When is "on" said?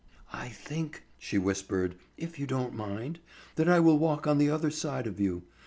4.25-4.39